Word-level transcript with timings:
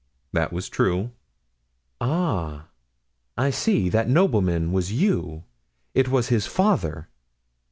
"That 0.33 0.51
was 0.51 0.67
true." 0.67 1.11
"Ah! 2.03 2.69
I 3.37 3.51
see! 3.51 3.87
That 3.87 4.09
nobleman 4.09 4.71
was 4.71 4.91
you; 4.91 5.43
it 5.93 6.07
was 6.09 6.29
his 6.29 6.47
father!" 6.47 7.07